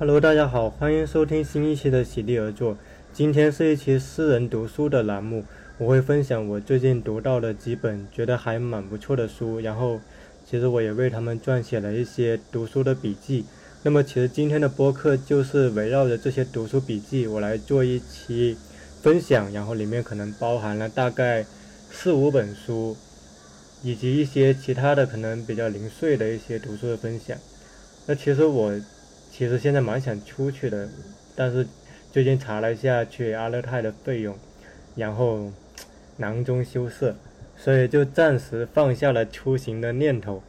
[0.00, 2.74] Hello，大家好，欢迎收听新一期的喜地而坐。
[3.12, 5.44] 今天是一期私人读书的栏目，
[5.76, 10.00] 我会分享我最近读到的几本觉得还蛮不错的书，然后
[10.48, 13.44] 其实我也为他们撰写了一些读书的笔记。
[13.82, 18.56] 那么其实今天的播客就是围绕着这些读书笔记，我来做一期
[19.02, 21.44] 分享，然后里面可能包含了大概
[21.90, 22.96] 四五本书，
[23.82, 27.36] 以及一些其他的可能比较零碎的一些读书的分享。
[28.06, 28.72] 那其实我。
[29.40, 30.86] 其实现在蛮想出去的，
[31.34, 31.66] 但是
[32.12, 34.36] 最近查了一下去阿勒泰的费用，
[34.96, 35.50] 然后
[36.18, 37.16] 囊中羞涩，
[37.56, 40.42] 所以就暂时放下了出行的念头，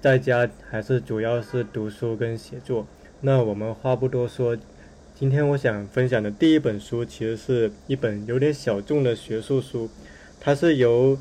[0.00, 2.86] 在家还是主要是读书跟写作。
[3.22, 4.56] 那我们话不多说，
[5.12, 9.90] 今天我想分享的第一本书其实是一本有点小众的学术书，
[10.38, 11.18] 它是由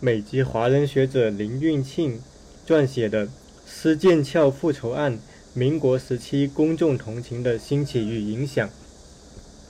[0.00, 2.18] 美籍华人学者林运庆
[2.66, 3.26] 撰写的
[3.66, 5.12] 《施剑翘复仇案》。
[5.54, 8.68] 民国时期公众同情的兴起与影响。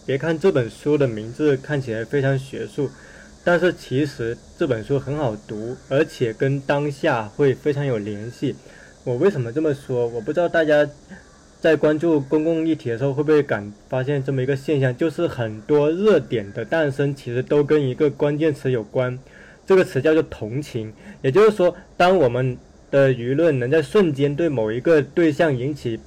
[0.07, 2.91] 别看这本书的名字看起来非常学术，
[3.45, 8.55] 但是其实这本书很好读，而且跟当下会非常有联系。
[9.05, 10.07] 我为什么这么说？
[10.07, 10.89] 我不知道大家
[11.61, 19.19] 在关注公共议题的时候会不会感发现这么一个现象，就是很多热点的诞生其实都跟一个关键词有关，
[19.67, 20.93] 这个词叫做同情。
[21.23, 22.57] 也就是说，当我们
[22.93, 25.99] 的舆论能在瞬间对某一个对象引起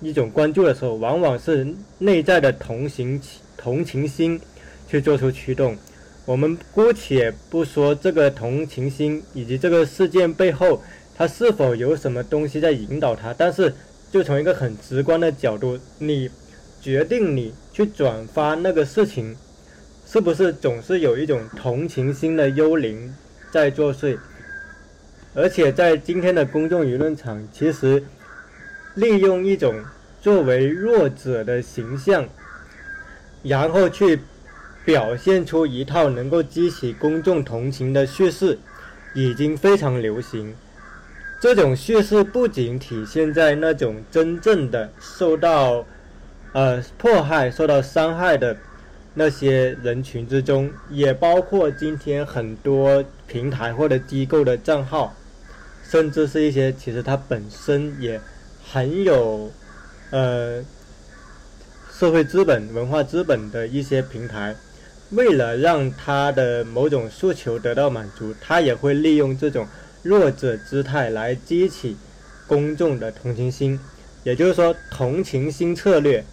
[0.00, 1.66] 一种关注的时候，往往是
[1.98, 3.20] 内在的同情
[3.56, 4.40] 同情心
[4.88, 5.76] 去做出驱动。
[6.24, 10.82] 我们姑且不说这个同情心以及这个事件背后
[11.14, 13.74] 它是否有什么东西在引导它，但是
[14.10, 16.30] 就从一个很直观的角度，你
[16.80, 19.36] 决定你去转发那个事情，
[20.06, 23.14] 是不是总是有一种同情心的幽灵
[23.52, 24.16] 在作祟？
[25.34, 28.02] 而且在今天的公众舆论场，其实
[28.94, 29.74] 利用一种
[30.20, 32.24] 作为弱者的形象，
[33.42, 34.20] 然后去
[34.84, 38.58] 表现出一套能够激起公众同情的叙事，
[39.12, 40.54] 已经非常流行。
[41.40, 45.84] 这种叙事不仅体现在那种真正的受到
[46.52, 48.56] 呃迫害、受到伤害的
[49.14, 55.12] 那些人群之中，也包括今天很多平台或者机构的账号。
[55.94, 58.20] 甚至是一些其实它本身也
[58.68, 59.52] 很有，
[60.10, 60.60] 呃，
[61.88, 64.56] 社会资本、文化资本的一些平台，
[65.10, 69.68] 为了让他的某种诉求得到满足，他也会利用这种
[70.02, 71.96] 弱者姿态来激起
[72.48, 73.78] 公众的同情心。
[74.24, 76.24] 也就是说，同情心策略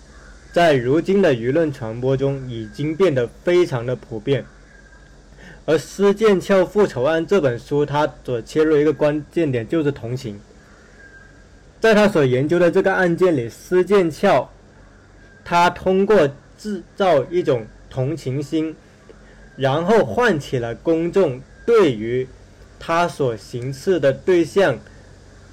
[0.51, 4.43] 在如今的舆论传播中已经变得非常的普遍。
[5.65, 10.39] 而《施剑翘复仇案》这本书，它所切入一个关键点就是同情。
[11.79, 14.51] 在他所研究的这个案件里，施剑翘
[15.45, 18.75] 他通过制造一种同情心，
[19.55, 22.27] 然后唤起了公众对于
[22.79, 24.79] 他所行刺的对象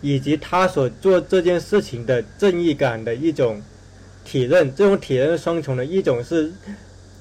[0.01, 3.63] 以及他所做这件事情的正义感的一种
[4.25, 4.75] 体认。
[4.75, 6.51] 这种体认双重的，一种是。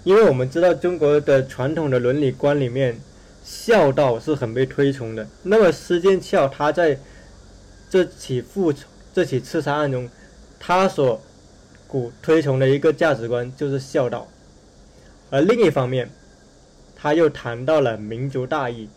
[0.07, 2.97] 因为我们知道中国的传统的伦理观里面，
[3.43, 5.27] 孝道是很被推崇的。
[5.43, 6.97] 那么施剑翘他在
[7.89, 10.09] 这起复仇、这起刺杀案中，
[10.57, 11.21] 他所
[11.89, 14.25] 鼓推崇的一个价值观就是孝道。
[15.29, 16.09] 而另一方面，
[16.95, 18.87] 他又谈到了民族大义。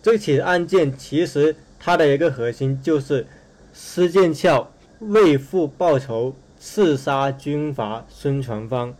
[0.00, 3.26] 这起案件其实它的一个核心就是
[3.74, 4.70] 施剑翘
[5.00, 8.94] 为父报仇，刺杀军阀孙传芳。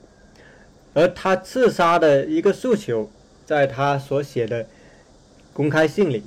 [0.96, 3.10] 而他刺杀的一个诉求，
[3.44, 4.66] 在他所写的
[5.52, 6.22] 公开信里，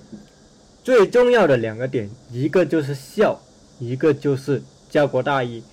[0.84, 3.41] 最重要的两个点，一个就是孝，
[3.80, 5.63] 一个就是家国大义。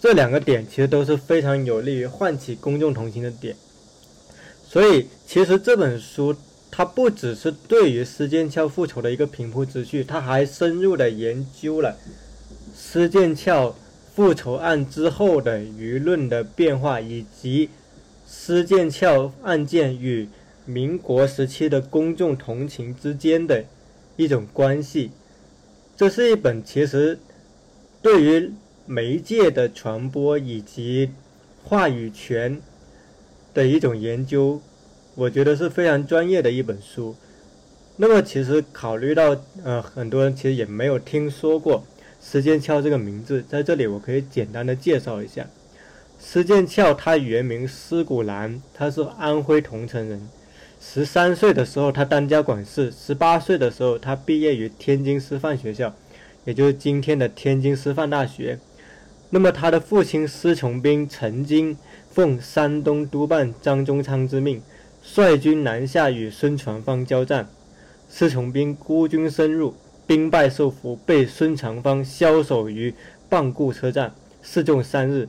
[0.00, 3.56] 这两个点其实都是非常有利于唤起公众同情的点。
[4.64, 6.36] 所以，其实这本书
[6.70, 11.96] 它不只是对于施剑翘复仇的一个平铺直叙，它还深入的研究了
[12.72, 13.74] 施剑翘
[14.14, 17.68] 复仇案之后的舆论的变化以及。
[18.34, 20.26] 施剑翘案件与
[20.64, 23.62] 民国时期的公众同情之间的
[24.16, 25.10] 一种关系，
[25.94, 27.18] 这是一本其实
[28.00, 28.50] 对于
[28.86, 31.10] 媒介的传播以及
[31.62, 32.58] 话语权
[33.52, 34.62] 的一种研究，
[35.14, 37.14] 我觉得是非常专业的一本书。
[37.98, 41.84] 那么，其实考虑到呃，很多人其实也没有听说过
[42.20, 45.46] 施剑翘这个名字，在这里我可以简单的介绍一下。
[46.24, 50.28] 施剑翘，他原名施古兰，他是安徽桐城人。
[50.80, 55.92] 十三岁的时候，他当家管事；十八岁的时候，他毕业于天津师范学校，
[56.44, 58.60] 也就是今天的天津师范大学。
[59.30, 61.76] 那么他的父亲施崇斌曾经
[62.08, 64.62] 奉山东督办张宗昌之命，
[65.02, 67.48] 率军南下与孙传芳交战。
[68.08, 69.74] 施崇斌孤军深入，
[70.06, 72.94] 兵败受俘，被孙传芳枭首于
[73.28, 75.28] 蚌埠车站，示众三日。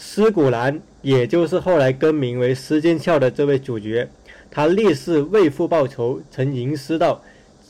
[0.00, 4.08] 施古兰，也就是后来更名为施剑翘的这位主角，
[4.48, 7.20] 他立誓为父报仇，曾吟诗道：“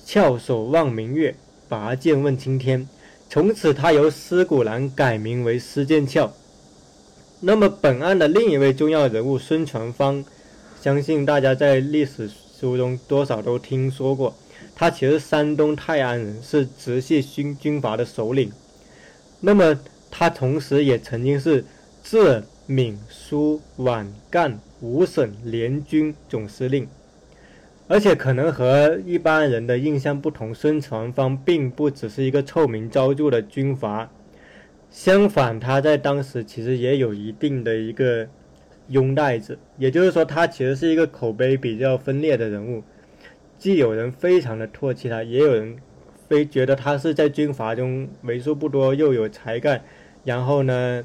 [0.05, 1.35] 翘首望明月，
[1.71, 2.87] 拔剑问青天。”
[3.31, 6.31] 从此，他由施古兰改名为施剑翘。
[7.41, 10.23] 那么，本案的另一位重要人物孙传芳，
[10.83, 12.29] 相信大家在历史
[12.61, 14.35] 书中多少都听说过。
[14.77, 18.53] 他其实山东泰安人，是直系军军阀的首领。
[19.41, 19.79] 那么，
[20.11, 21.65] 他同时也曾经是
[22.03, 26.87] 浙闽苏皖赣五省联军总司令。
[27.91, 34.11] 而且可能和一般人的印象不同，孙传芳并不只是一个臭名昭著的军阀，
[34.91, 38.29] 相反，他在当时其实也有一定的一个
[38.89, 42.83] 拥戴者，也就是说，他其实是一个口碑比较分裂的人物，
[43.59, 45.77] 既有人非常的唾弃他，也有人
[46.29, 49.83] 非觉得他是在军阀中为数不多又有才干，
[50.25, 51.03] 然后呢，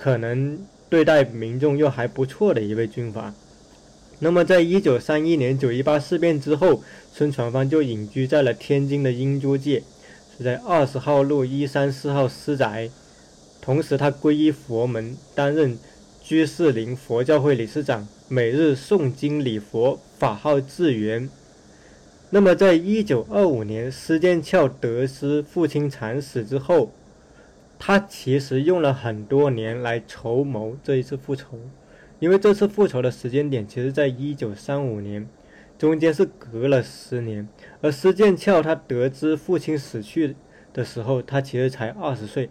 [0.00, 0.56] 可能
[0.88, 3.34] 对待民众又还不错的一位军阀。
[4.20, 9.82] 那么，在一九三一年九一八事变之后，孙传芳就隐居在了天津的英租界，
[10.36, 12.88] 是在二十号路一三四号私宅。
[13.60, 15.76] 同时，他皈依佛门，担任
[16.22, 21.28] 居士林佛教会理事长，每日诵经礼佛，法号智圆。
[22.30, 26.92] 那么，在一九二五年，施剑翘得知父亲惨死之后，
[27.78, 31.58] 他其实用了很多年来筹谋这一次复仇。
[32.18, 35.28] 因为这次复仇的时间点，其实在一九三五年，
[35.78, 37.48] 中间是隔了十年。
[37.80, 40.34] 而施剑翘他得知父亲死去
[40.72, 42.50] 的时候，他其实才二十岁。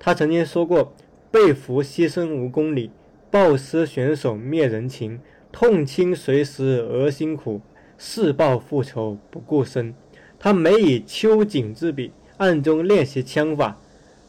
[0.00, 0.92] 他曾经说过
[1.30, 2.90] ：“被俘牺牲无公里，
[3.30, 5.20] 报师选手灭人情，
[5.52, 7.60] 痛亲随时儿辛苦，
[7.96, 9.94] 誓报复仇不顾身。”
[10.38, 13.78] 他每以秋瑾之笔，暗中练习枪法。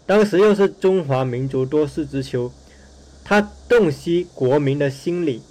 [0.08, 2.52] 当时又是中华民族多事之秋。
[3.24, 5.42] 他洞悉国民的心理，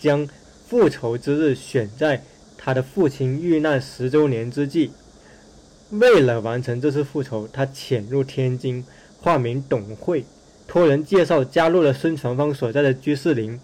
[0.00, 0.26] 将
[0.66, 2.24] 复仇之日选在
[2.56, 4.90] 他的父亲遇难十周年之际。
[5.90, 8.82] 为了完成这次复仇，他潜入天津，
[9.20, 10.24] 化名董慧，
[10.66, 13.60] 托人介绍加入了孙传芳所在的居士林。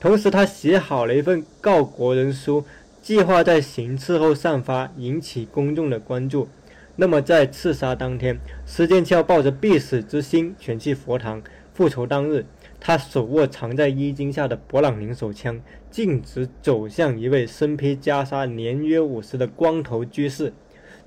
[0.00, 2.64] 同时，他写好了一份告国人书，
[3.02, 6.48] 计划在行刺后散发，引起公众的关注。
[6.96, 11.42] 那么，在刺杀当天，施剑翘抱着必死之心前去佛堂
[11.72, 12.06] 复仇。
[12.06, 12.44] 当日。
[12.86, 15.58] 他手握藏在衣襟下的勃朗宁手枪，
[15.90, 20.52] 径直走向一位身披袈裟、年约五十的光头居士。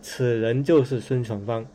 [0.01, 1.67] 此人就是孙传芳。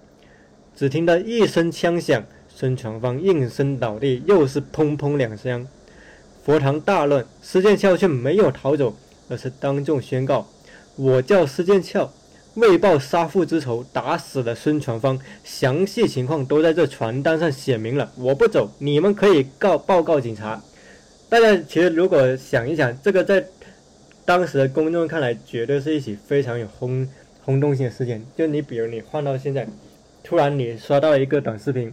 [0.75, 5.69] 只听到一声枪响，孙传芳应声倒地，又是砰砰两声。
[6.43, 8.97] 佛堂大乱，施剑翘却没有逃走，
[9.29, 10.49] 而是当众宣告
[10.97, 12.13] ：“我叫施剑翘。”
[12.55, 18.13] 为报杀父之仇，打死了孙传芳，详细情况都在这传单上写明了。
[18.17, 20.63] 我不走，你们可以告报告警察。
[21.31, 23.43] 大家其实如果想一想，这个在
[24.27, 27.09] 当时的公众看来，绝对是一起非常有轰
[27.43, 28.23] 轰动性的事件。
[28.37, 29.67] 就你比如你换到现在，
[30.23, 31.91] 突然你刷到一个短视频，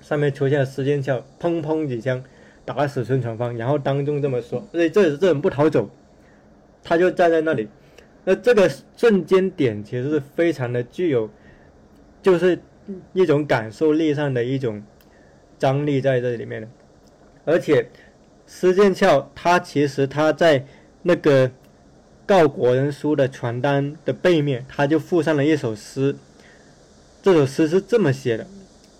[0.00, 2.22] 上面出现了时间叫砰砰几枪
[2.64, 5.90] 打死孙传芳，然后当众这么说，所以这这人不逃走，
[6.84, 7.68] 他就站在那里。
[8.24, 11.28] 那这个瞬间点其实是非常的具有，
[12.22, 12.58] 就是
[13.12, 14.82] 一种感受力上的一种
[15.58, 16.68] 张力在这里面的，
[17.44, 17.88] 而且
[18.46, 20.64] 施剑翘他其实他在
[21.02, 21.50] 那个
[22.24, 26.14] 告国人书的传单的背面，他就附上了一首诗，
[27.20, 28.46] 这首诗是这么写的，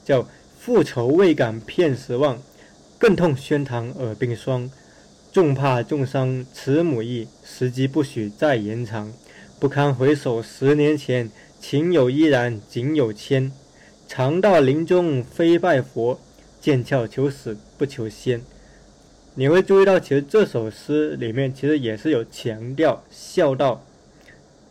[0.05, 0.26] 叫
[0.59, 2.43] “复仇未敢片时忘，
[2.99, 4.69] 更痛宣堂耳鬓霜。”
[5.32, 9.10] 重怕重伤慈母意，时机不许再延长。
[9.58, 13.50] 不堪回首十年前，情有依然仅有千。
[14.06, 16.20] 常到林中非拜佛，
[16.60, 18.42] 剑鞘求死不求仙。
[19.34, 23.82] 你会注意到，其实这首诗里面其实也是有强调孝道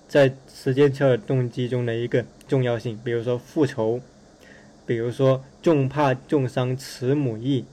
[0.07, 2.99] 在施剑翘的动机中的一个重要性。
[3.03, 3.99] 比如说复仇，
[4.85, 7.65] 比如说重怕重伤慈母意。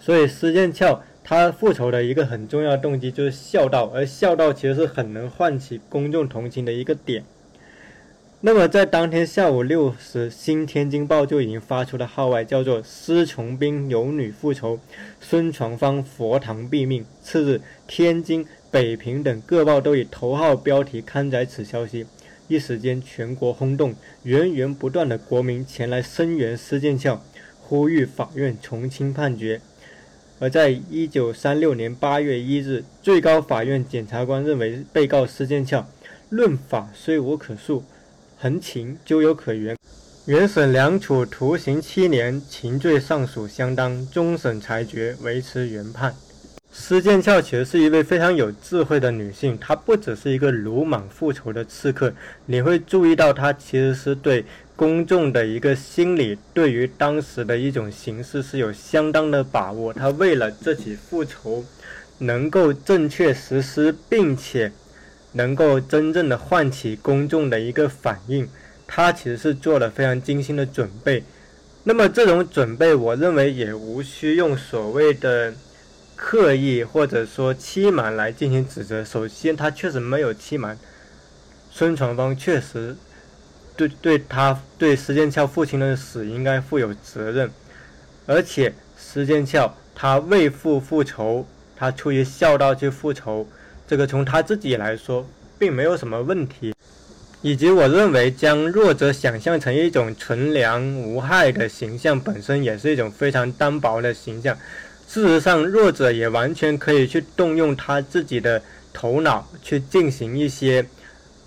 [0.00, 1.02] 所以施剑翘。
[1.28, 7.24] 他复仇的一个很重要的动机就是孝道，而孝道其实是很能唤起公众同情的一个点。
[8.42, 14.78] 那么在当天下午六时，《新天津报》就已经发出了号外，叫做“施崇斌有女复仇，
[15.20, 17.04] 孙传芳佛堂毙命”。
[17.20, 22.06] 次日，天津、北平等各报都以头号标题刊载此消息，
[22.46, 27.20] 一时间全国轰动，源源不断的国民前来声援施剑翘。
[27.60, 29.60] 呼吁法院从轻判决。
[30.38, 35.88] 而在一九三六年八月一日，最高法院检察官认为，被告施剑翘
[36.28, 37.82] 论法虽无可述，
[38.38, 39.76] 衡情究有可原。
[40.26, 46.14] 原审两处徒刑七年，情罪上属相当，终审裁决维持原判。
[46.70, 52.12] 施剑翘其实是一位非常有智慧的女性，她不只是一个鲁莽复仇的刺客，
[52.44, 54.44] 你会注意到她其实是对。
[54.76, 59.90] 公众的一个心理对于当时的一种形势是有相当的把握。
[59.92, 61.64] 他为了这起复仇
[62.18, 64.70] 能够正确实施，并且
[65.32, 68.46] 能够真正的唤起公众的一个反应，
[68.86, 71.24] 他其实是做了非常精心的准备。
[71.84, 75.54] 那么这种准备，我认为也无需用所谓的
[76.16, 79.02] 刻意或者说欺瞒来进行指责。
[79.02, 80.78] 首先，他确实没有欺瞒，
[81.70, 82.94] 孙传芳确实。
[83.76, 87.50] 对，对他对石剑翘父亲的死应该负有责任，
[88.24, 93.46] 而且石剑翘他为父复仇，他出于孝道去复仇，
[93.86, 95.28] 这个从他自己来说
[95.58, 96.72] 并没有什么问题。
[97.42, 104.56] 以及我认为将弱者想象成一种纯良无害的形象，本身也是一种非常单薄的形象。
[105.06, 108.60] 事实上，弱者也完全可以去动用他自己的
[108.92, 110.84] 头脑去进行一些。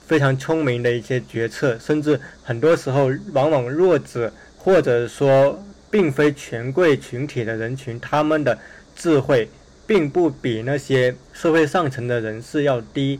[0.09, 8.57] 非常聪明的一些决策，甚至很多时候，往往弱者或者说并非权贵群体的人群，他们的
[8.95, 9.47] 智慧
[9.85, 13.19] 并不比那些社会上层的人士要低。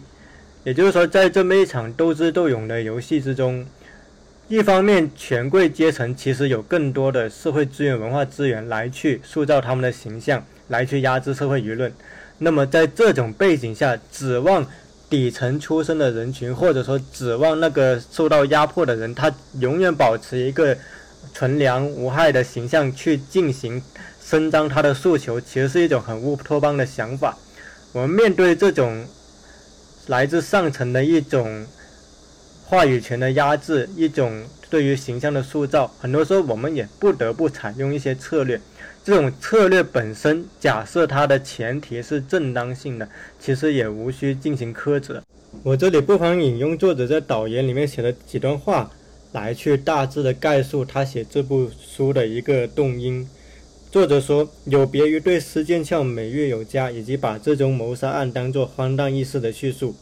[0.63, 3.63] 也就是说，在这么一场斗智斗勇的游戏之中，
[4.47, 11.93] 一方面，权贵阶层其实有更多的社会资源、文化资源来去塑造他们的形象，来去压制社会舆论。
[12.39, 14.65] 那么，在这种背景下，指望。
[15.09, 20.77] 底层出身的人群，或者说指望那个受到压迫的人，他永远保持一个
[21.33, 23.81] 纯良无害的形象去进行
[24.23, 27.37] 伸张他的诉求，其实是一种很乌托邦的想法。
[27.91, 29.07] 我们面对这种
[30.05, 31.65] 来自上层的一种
[32.65, 38.61] 话语权的压制，一种对于形象的塑造，很多时候我们也不得不采用一些策略。
[39.03, 45.23] 这种策略本身，假设它的前提是正当性的，其实也无需进行苛责。
[45.63, 48.91] 我这里不妨引用作者在导言里面写的几段话，
[49.31, 53.27] 来去大致的概述他写这部书的一个动因。
[53.91, 59.95] 作者说，有别于对施剑翘美誉有加，以及把这宗谋杀案当作荒诞轶事的叙述，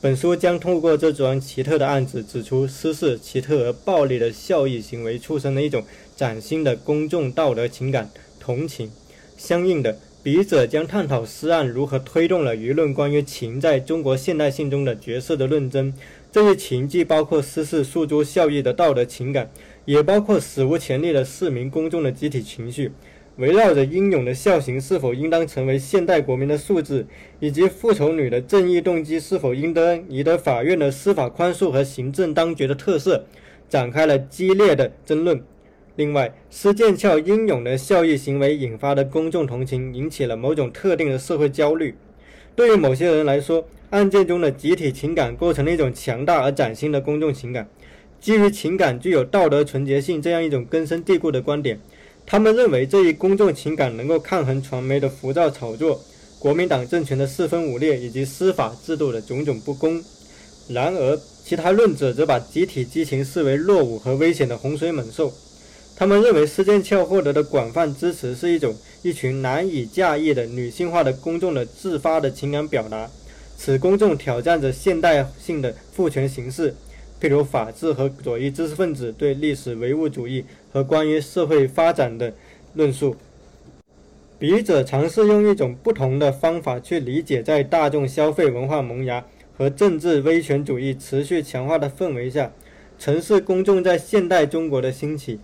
[0.00, 5.84] 本书将通过这桩奇特的案子，指出失事奇特而暴力的效益行为促生的一种
[6.16, 8.08] 崭新的公众道德情感。
[8.44, 8.90] 同情，
[9.38, 15.94] 相应的，笔者将探讨诗案如何推动了舆论关于情在中国现代性中的角色的论争。
[16.30, 19.50] 这些情既包括诗事诉诸效益的道德情感，
[19.86, 22.92] 也包括史无前例的市民公众的集体情绪。
[23.36, 27.06] 围绕着英勇的孝行是否应当成为现代国民的素质，
[27.40, 33.24] 以及复仇女的正义动机是否应当赢得法院的司法宽恕和行政当局的特色，
[33.70, 35.42] 展开了激烈的争论。
[35.96, 41.94] 另外，施剑翘英勇的效益行为引发的公众同情，引起了某种特定的社会焦虑。
[42.56, 47.68] 对于某些人来说，案件中的集体情感构成了一种强大而崭新的公众情感。
[48.20, 51.78] 基于情感具有道德纯洁性这样一种根深蒂固的观点，
[52.26, 56.00] 他们认为这一公众情感能够抗衡传媒的浮躁炒作、
[56.40, 60.02] 国民党政权的四分五裂以及司法制度的种种不公。
[60.68, 65.32] 然而，其他论者则把集体激情视为落伍和危险的洪水猛兽。
[65.96, 73.08] 他们认为施剑翘获得的广泛支持是一种一群难以驾驭的女性化的公众的自发的情感表达，
[73.56, 76.74] 此公众挑战着现代性的父权形式，
[77.20, 82.34] 譬如法治和左翼知识分子对历史唯物主义和关于社会发展的
[82.74, 83.14] 论述。
[84.36, 89.24] 笔者尝试用一种不同的方法去理解，在大众消费文化萌芽
[89.56, 92.50] 和政治威权主义持续强化的氛围下，
[92.98, 95.38] 城市公众在现代中国的兴起。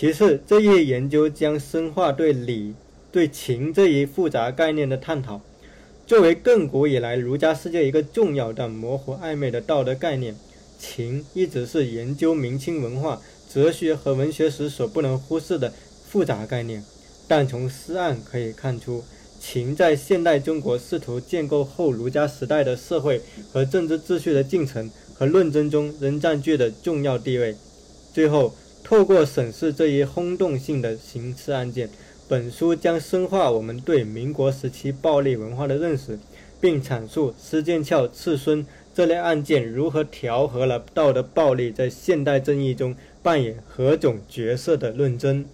[0.00, 2.72] 其次，这一研究将深化对理、
[3.10, 5.40] 对情这一复杂概念的探讨。
[6.06, 10.36] 作为亘古以来儒家世界一个重要但模糊暧昧的道德概念，
[10.78, 13.20] 情一直是研究明清文化、
[13.52, 15.72] 哲学和文学时所不能忽视的
[16.08, 16.84] 复杂概念。
[17.26, 19.02] 但从诗案可以看出，
[19.40, 23.20] 情在现代中国试图建构后儒家时代的社会
[23.52, 27.56] 和政治秩序的进程和论争中仍占据着重要地位。
[28.14, 28.54] 最后。
[28.88, 31.90] 透过审视这一轰动性的刑事案件，
[32.26, 36.18] 本书将深化我们对民国时期暴力文化的认识，
[36.58, 45.44] 并阐述施剑翘刺孙这类案件如何调和了道德暴力在现代正义中扮演何种角色的论争。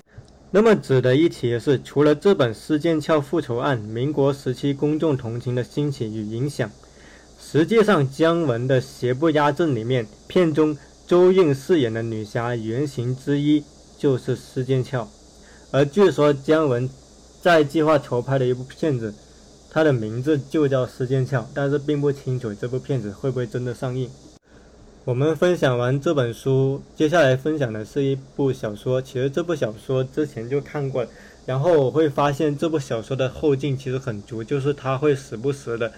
[0.52, 6.70] 那么值得一提的是，除了这本《施剑翘复仇案》，民国时期公众同情的兴起与影响，
[7.40, 13.62] 实际上姜文的《邪不压正》里面，片中周韵饰演的女侠原型之一
[13.98, 15.06] 就是施剑翘，
[15.70, 16.88] 而据说姜文
[17.42, 19.14] 在计划筹拍的一部片子，
[19.70, 24.08] 它的名字就叫《施剑翘》，但是并不清楚这部片子会不会真的上映。
[25.04, 29.02] 我们分享完这本书，接下来分享的是一部小说。
[29.02, 31.06] 其实这部小说之前就看过，
[31.44, 35.92] 然后我会发现这部小说的后劲其实很足，就是它会时不时的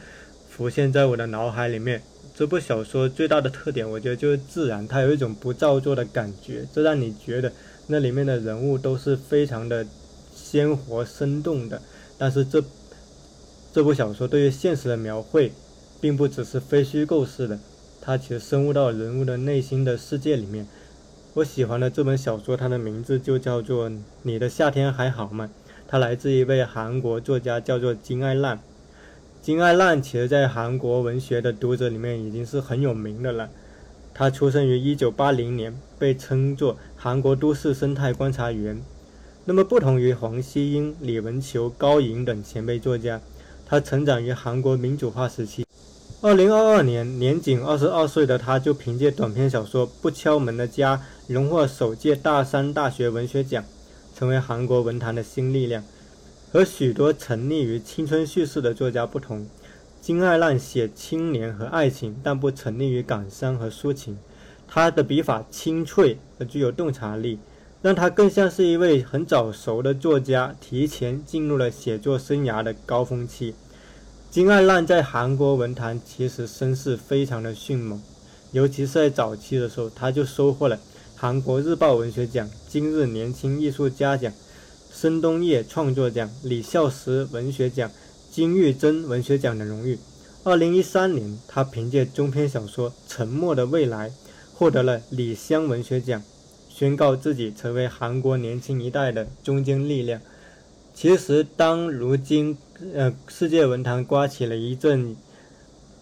[0.50, 2.02] 浮现在我的脑海里面。
[2.38, 7.50] 这部小说最大的特点，我觉得就是自然，它有一种不造作的感觉，这让你觉得
[7.86, 9.86] 那里面的人物都是非常的
[10.34, 11.80] 鲜活生动的。
[12.18, 12.62] 但是这
[13.72, 15.50] 这部小说对于现实的描绘，
[15.98, 17.58] 并不只是非虚构式的。
[18.02, 20.66] 它其实深入到人物的内心的世界里面。
[21.32, 23.88] 我喜欢的这本小说，它的名字就叫做
[24.24, 25.50] 《你的夏天还好吗》。
[25.88, 28.60] 它来自一位韩国作家，叫做金爱烂。
[29.46, 33.48] 金爱烂其实在韩国文学的读者里面已经是很有名的了。
[34.12, 38.82] 他出生于1980年，被称作韩国都市生态观察员。
[39.44, 43.20] 那么不同于黄希英、李文球、高颖等前辈作家，
[43.64, 45.64] 他成长于韩国民主化时期。
[46.20, 50.96] 二零二二年，年仅二十二岁的他，就凭借短篇小说《不敲门的家》
[51.32, 53.64] 荣获首届大三大学文学奖，
[54.12, 55.84] 成为韩国文坛的新力量。
[56.56, 59.46] 和许多沉溺于青春叙事的作家不同，
[60.00, 64.16] 金爱浪写青年和爱情，但不沉溺于感伤和抒情。
[64.66, 67.38] 他的笔法清脆而具有洞察力，
[67.82, 73.54] 让他更像是一位很早熟的作家，提前进入了写作生涯的高峰期。
[74.30, 78.00] 金爱浪在韩国文坛其实声势非常的迅猛，
[78.52, 80.80] 尤其是在早期的时候，他就收获了
[81.14, 84.32] 韩国日报文学奖、今日年轻艺术家奖、
[84.98, 87.90] 申东烨创作奖、李孝实文学奖、
[88.30, 89.98] 金玉珍文学奖的荣誉。
[90.42, 94.08] 二零一三年，他凭借中篇小说《沉默的未来》
[94.54, 96.22] 获得了李湘文学奖，
[96.70, 100.18] 宣告自己成为韩国年轻一代的中坚力量。
[100.94, 102.56] 其实，当如今，
[102.94, 105.14] 呃，世界文坛刮起了一阵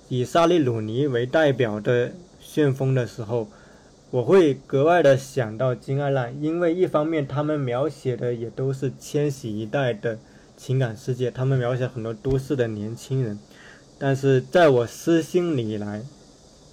[0.09, 3.49] 以沙利鲁尼为代表的旋风的时候，
[4.15, 10.17] 我会格外的想到金爱烂，因为一方面他们描写的也都是千禧一代的
[10.57, 13.37] 情感世界，他们描写很多都市的年轻人，
[13.99, 16.05] 但是在我私心里来，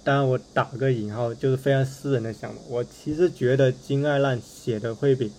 [0.04, 5.32] 当然我打个引号，就是非常私人的想法，我其实觉得金爱烂写的会比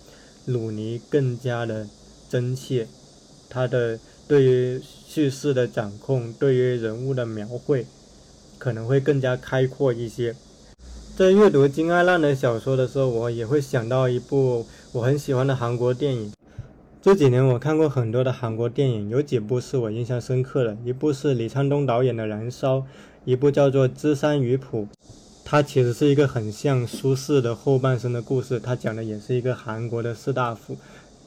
[0.44, 1.88] 鲁尼更加的。
[2.28, 2.86] 真切，
[3.48, 7.86] 他的对于叙事的掌控，对于人物的描绘，
[8.58, 10.34] 可能会更加开阔一些。
[11.16, 16.32] 在阅读金爱烂的小说的时候，我也会想到一部我很喜欢的韩国电影。
[17.00, 22.78] 这几年我看过很多的韩国电影，有几部是我印象深刻的，一部是李沧东导演的《燃烧》，
[23.24, 24.88] 一部叫做《知山鱼谱》，
[25.44, 30.76] 它其实是一个很像苏轼的后半生的故事，它讲的也是一个韩国的士大夫。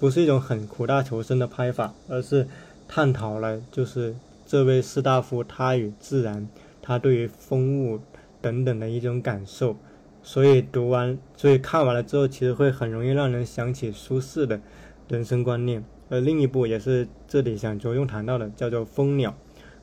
[0.02, 2.45] 不是一种很苦大仇深的拍法，而是
[2.89, 4.13] 探讨了就是
[4.45, 6.45] 这位士大夫他与自然，
[6.82, 8.00] 他对于风物
[8.41, 9.76] 等等的一种感受。
[10.23, 14.60] 所以读完，所以看完了之后，其实会很容易让人想起苏轼的
[15.08, 15.84] 人生观念。
[16.10, 19.32] 而另一部也是这里想着重谈到的，叫做《蜂鸟》。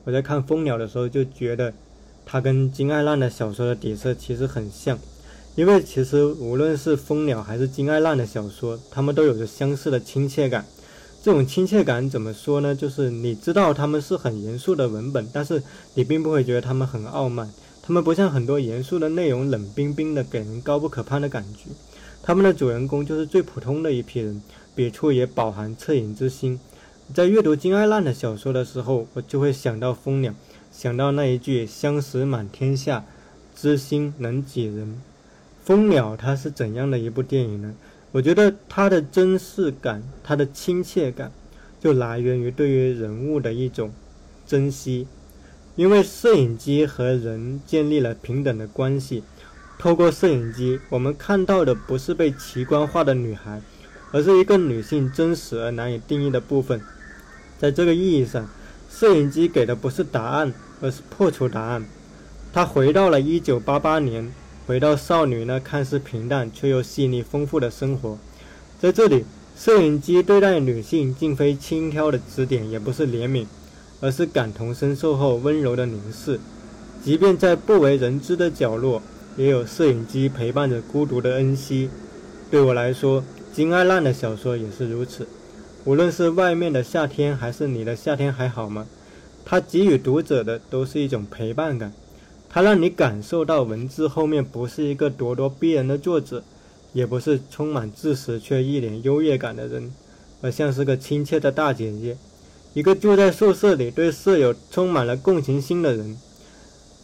[0.03, 1.73] 我在看《蜂鸟》的时候就觉得，
[2.25, 4.99] 它跟金爱烂的小说的底色其实很像。
[5.55, 10.65] 因为其实无论是蜂鸟还是金爱烂的小说，他们都有着相似的亲切感。
[11.23, 12.75] 这种亲切感怎么说呢？
[12.75, 15.63] 就是你知道他们是很严肃的文本，但是
[15.95, 17.49] 你并不会觉得他们很傲慢。
[17.87, 21.69] 他们不像很多严肃的内容冷冰冰的，给人高不可攀的感觉。
[22.23, 24.41] 他们的主人公就是最普通的一批人，
[24.73, 26.59] 笔触也饱含恻隐之心。
[27.13, 30.33] 在阅读金爱烂的小说的时候，我就会想到蜂鸟，
[30.71, 33.05] 想到那一句“相识满天下，
[33.55, 34.87] 知心能几人”。
[35.67, 37.75] 《蜂鸟》它是怎样的一部电影呢？
[38.11, 41.31] 我觉得它的真实感、它的亲切感，
[41.79, 43.93] 就来源于对于人物的一种
[44.47, 45.05] 珍惜。
[45.75, 49.23] 因为摄影机和人建立了平等的关系，
[49.77, 53.61] 透过摄影机，我们看到的不是被奇观化的女孩，
[54.11, 56.81] 而是一个女性真实而难以定义的部分。
[57.59, 58.49] 在这个意义上，
[58.89, 61.85] 摄影机给的不是答案，而是破除答案。
[62.53, 64.31] 它回到了1988年。
[64.67, 68.17] 回到少女那看似平淡却又细腻丰富的生活，
[68.81, 69.23] 在这里，
[69.55, 73.45] 摄影机对待女性竟非轻佻的指点，也不是怜悯，
[74.01, 76.39] 而是感同身受后温柔的凝视。
[77.03, 79.01] 即便在不为人知的角落，
[79.37, 81.89] 也有摄影机陪伴着孤独的恩熙。
[82.49, 85.27] 对我来说，金爱烂的小说也是如此。
[85.83, 88.87] 无论是外面的夏天，还是你的夏天还好吗？
[89.45, 91.93] 它给予读者的都是一种陪伴感，
[92.49, 96.43] 它让你感受到文字后面不是一个咄咄逼人的作者，
[96.93, 99.93] 也不是充满知识却一脸优越感的人，
[100.41, 102.17] 而像是个亲切的大姐姐，
[102.75, 106.17] 一个住在宿舍里对舍友充满了共情心的人。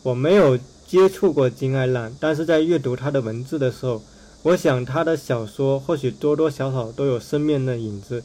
[0.03, 4.03] 我没有接触过金爱兰，但是在阅读她的文字的时候，
[4.43, 8.21] 我想她的小说或许多多少少都有生命的影子。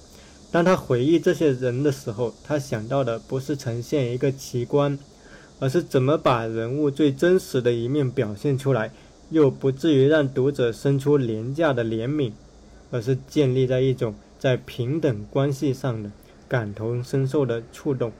[0.50, 4.98] 当他回忆这些人的时候，他想到的不是呈现一个奇观，
[5.60, 8.90] 而是怎么把人物最真实的一面表现出来，
[9.30, 12.32] 又不至于让读者生出廉价的怜悯，
[12.90, 16.10] 而是建立在一种在平等关系上的
[16.48, 18.12] 感同身受的触动。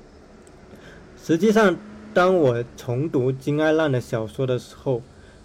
[1.23, 1.77] 实际上，
[2.15, 5.03] 当我重读金爱浪的小说的时候，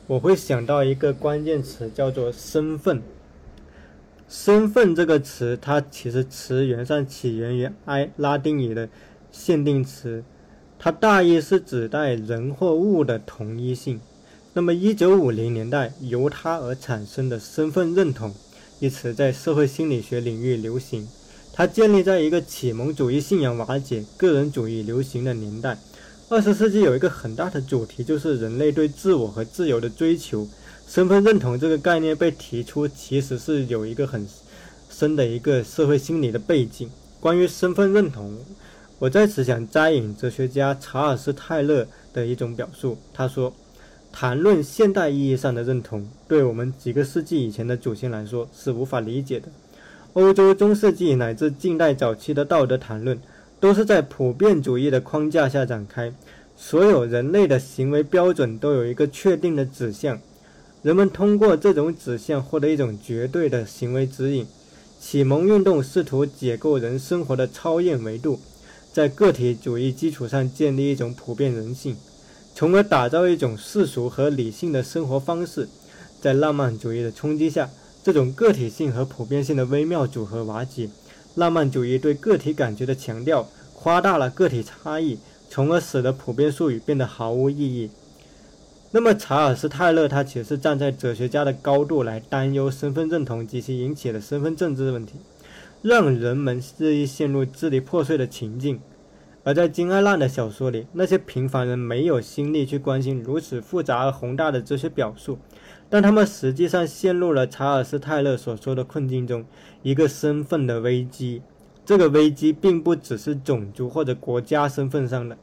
[0.07, 3.01] 我会想到一个关键词，叫做身份。
[4.27, 8.87] 身份这个词，它其实词源上起源于埃拉丁语的
[9.31, 10.23] 限定词，
[10.79, 13.99] 它大意是指代人或物的同一性。
[14.53, 18.33] 那么，一九五零年代由它而产生的身份认同
[18.79, 21.07] 一词，在社会心理学领域流行。
[21.53, 25.77] 它建立在一个启蒙主义信仰瓦解、个人主义流行的年代。
[26.29, 30.47] 二十世纪有一个很大的主题，就是人类对自我和自由的追求。
[30.87, 34.25] 身份认同这个概念被提出，其实是有一个很
[34.89, 36.89] 深的一个社会心理的背景。
[37.19, 38.37] 关于身份认同，
[38.97, 42.97] 我在此想摘引哲学家查尔斯·泰勒的一种表述。
[43.13, 43.53] 他说
[44.11, 49.49] ：“谈论现代意义上的认同，对我们几个世纪以前的祖先来说是无法理解的。
[50.13, 53.17] 欧洲中世纪乃至近代早期的道德谈论，
[53.61, 56.13] 都是在普遍主义的框架下展开。
[56.57, 60.19] 所有人类的行为标准都有一个确定的指向。”
[60.83, 64.45] 人们通过这种指向获得一种绝对的行为指引。
[64.99, 68.39] 启蒙运动试图解构人生活的超验维度，
[68.91, 71.95] 在个体主义基础上建立一种普遍人性，
[72.53, 75.69] 从而打造一种世俗和理性的生活方式。
[76.19, 77.69] 在浪漫主义的冲击下，
[78.03, 80.89] 这种个体性和普遍性的微妙组合瓦解。
[81.35, 85.17] 浪漫主义对个体感觉的强调夸大了个体差异，
[85.49, 87.89] 从而使得普遍术语变得毫无意义。
[88.91, 95.13] 那么，查尔斯·泰勒他其实是站在哲学家的高度来担忧身份认同及其引起的身份政治问题，
[95.81, 98.81] 让人们日益陷入支离破碎的情境。
[99.43, 105.39] 而在金爱浪的小说里，那些平凡人没有心力去关心如此复杂而宏大的哲学表述，
[105.91, 109.43] 但他们实际上陷入了查尔斯·泰勒所说的困境中——
[109.83, 111.41] 一个身份的危机。
[111.85, 115.37] 这个危机并不只是种族或者国家身份上的。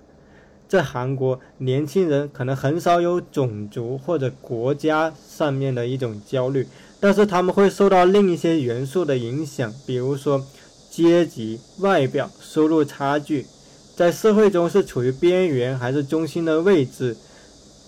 [0.67, 6.67] 在韩国，年轻人可能很少有种族或者国家上面的一种焦虑，
[6.99, 10.47] 但是他们会受到另一些元素的影响，比如说
[10.91, 13.45] 阶级、外表、收入差距，
[13.95, 17.17] 在社会中是处于边缘还是中心的位置，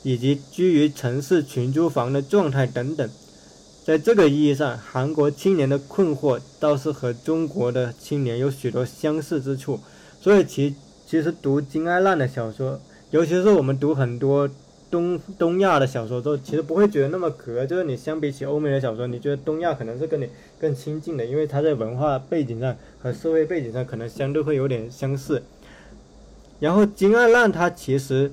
[0.03, 3.09] 以及居于城市群租房的状态等等。
[3.85, 9.81] 在这个意义上，韩国青年的困惑倒是和中国的青年有许多相似之处，
[10.21, 10.75] 所以其。
[11.07, 14.49] 其实读金爱烂的小说，尤其是我们读很多
[14.93, 17.67] 东东亚的小说之后，其实不会觉得那么隔。
[17.67, 20.29] 就是你相比起欧美的小说，你觉得东亚可能是跟你
[20.61, 25.43] 更亲近的，因为它在文化背景上和社会背景上可能相对会有点相似。
[26.61, 28.31] 然后金爱烂他其实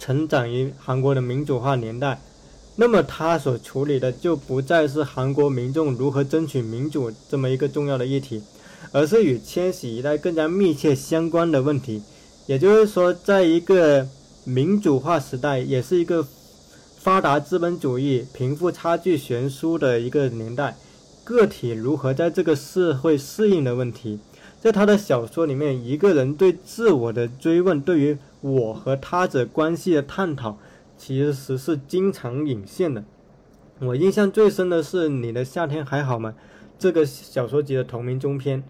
[0.00, 2.20] 成长于韩国的民主化年代，
[2.74, 8.42] 那么他所处理的就不再是韩国民众如何争取民主这么一个重要的议题。
[8.92, 12.02] 而是与千禧一代更加密切相关的问题，
[12.46, 14.08] 也就是说，在一个
[14.42, 16.26] 民主化时代，也是一个
[16.98, 20.76] 发达资本主义、贫富差距悬殊的一个年代，
[21.22, 24.18] 个体如何在这个社会适应的问题，
[24.60, 30.58] 在他的小说里面，一个人对自我的追问，对于我和他者关系的探讨，
[30.96, 33.04] 其实是经常隐现的。
[33.80, 36.34] 我印象最深的是《你的夏天还好吗》
[36.78, 38.62] 这个小说集的同名中篇。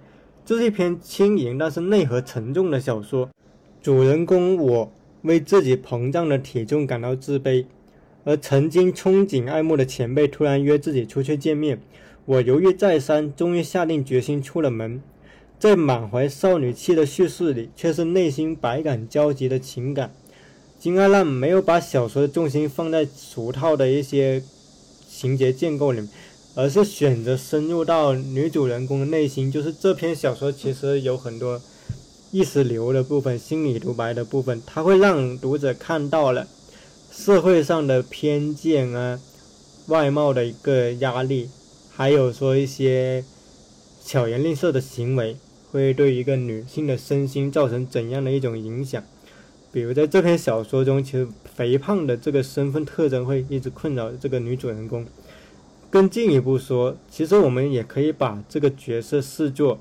[0.44, 3.28] 这是一篇轻盈但是内核沉重的小说。
[3.82, 7.66] 主人公我为自己膨胀的体重感到自卑，
[8.24, 11.80] 而曾经憧憬爱慕的前辈突然约自己出去见面。
[12.26, 15.00] 我犹豫再三，终于下定决心出了门。
[15.60, 20.12] 在满怀少女气的叙事里，却是内心百感交集的情感。
[20.80, 24.42] 金爱浪没有把小说的重心放在俗套的一些
[25.08, 26.08] 情节建构里面。
[26.56, 31.62] 而是选择深入到女主人公的内心，就是这篇小说其实有很多
[32.32, 36.48] 意识流的部分、心理独白的部分，它会让读者看到了
[37.12, 39.20] 社会上的偏见啊、
[39.86, 41.48] 外貌的一个压力，
[41.88, 43.24] 还有说一些
[44.04, 45.36] 巧言令色的行为
[45.70, 49.02] 会对一个女性的身心造成怎样的一种影响。
[49.72, 55.06] 比如在这篇小说中，其实肥胖的这个身份特征会一直困扰这个女主人公。
[55.88, 59.78] 更进一步说，其实我们也可以把这个角色视作，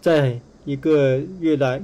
[0.00, 1.82] 在一个越来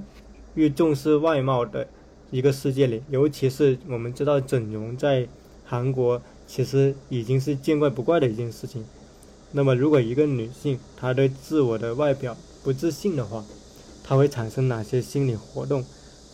[0.54, 1.86] 越重视外貌的
[2.30, 5.26] 一个世界里，尤其是我们知道整容在
[5.64, 8.84] 韩国其实已经是见怪不怪的一件事情。
[9.52, 13.44] 那么，如果一个女性她对自我的外表不自信的话，
[14.04, 15.84] 它会产生哪些心理活动？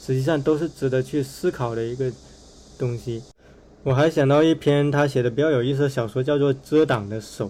[0.01, 2.11] 实际上都是值得去思考的一个
[2.79, 3.23] 东西。
[3.83, 7.47] 我还想到一篇他写的比较有意思的小说，叫做《遮挡的手》。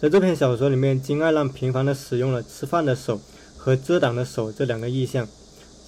[0.00, 3.20] 在这篇小说里面，金爱浪频繁地使用了“吃饭的手”
[3.56, 5.28] 和“遮挡的手”这两个意象。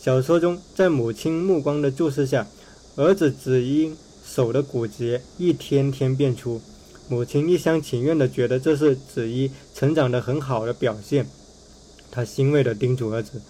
[0.01, 2.47] 小说中，在母亲目光的注视下，
[2.97, 6.61] 儿子只因手的骨节一天天变粗，
[7.09, 11.27] 母亲一厢情愿地觉得这是子一成长得很好的表现。
[12.15, 13.43] 他欣慰地叮嘱儿子：“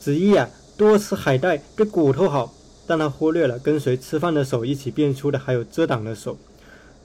[0.00, 2.54] 子一呀。”多吃海带对骨头好，
[2.86, 6.38] 但他忽略了跟随吃饭的手一起变粗的还有遮挡的手。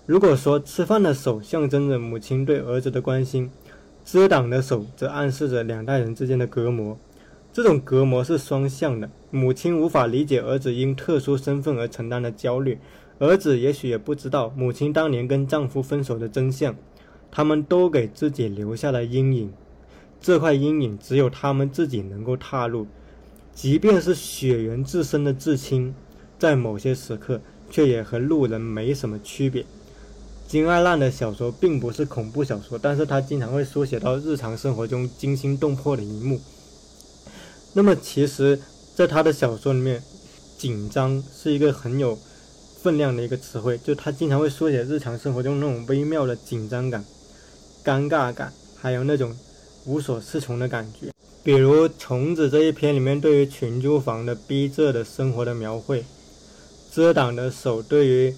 [0.06, 3.50] 如果说吃饭的手象征着母亲对儿子的关心，
[4.06, 6.96] 遮挡的手则暗示着两代人之间的隔膜。
[7.52, 12.78] 这种隔膜是双向的，母亲无法理解儿子因特殊身份而承担的焦虑，
[13.18, 16.76] 儿子也许也不知道母亲当年跟丈夫分手的真相。
[17.32, 19.52] 他们都给自己留下了阴影，
[20.24, 22.88] 这块阴影只有他们自己能够踏入。
[23.54, 25.94] 即便是血缘至深的至亲，
[26.40, 29.64] 在某些时刻却也和路人没什么区别。
[30.48, 36.40] 金爱烂的小说并不是恐怖小说，但是他经常会书写到日常生活中惊心动魄的一幕。
[37.74, 38.60] 那么，其实，
[38.96, 40.02] 在他的小说里面，
[40.58, 42.18] 紧张是一个很有
[42.82, 47.04] 分量的一个词汇，就他经常会书写日常生活中那种微妙的紧张感、
[47.84, 49.36] 尴尬感，还有那种
[49.86, 51.12] 无所适从的感觉。
[51.44, 56.06] 比如《虫子》这一篇里面对于群租房的逼仄的生活的描绘，
[56.92, 58.34] 遮挡的手对于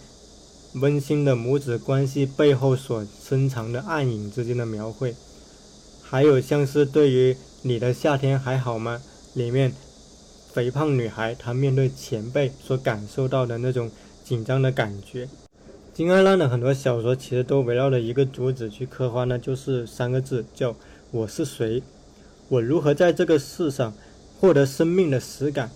[0.75, 5.13] 温馨的母子关系背后所深藏的暗影之间的描绘，
[6.01, 9.01] 还有像是对于《你的夏天还好吗》
[9.39, 9.71] 里面
[10.51, 13.91] 肥胖女孩她面对前辈所感受到的那种
[14.23, 15.29] 紧张的感觉。
[15.93, 20.75] 金爱浪的很多小说其实都围绕着一个主旨去刻画，那就是三个字，叫
[21.11, 21.81] 我是谁。
[22.49, 23.93] 我如何在这个世上
[24.39, 25.69] 获得生命的实感？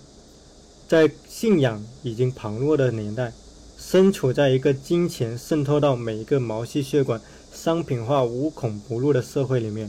[0.88, 3.32] 在信仰已经旁落的年代，
[3.78, 7.20] 身处在一个金钱渗透到每一个毛细血管、
[7.52, 9.88] 商品化无孔不入的社会里面，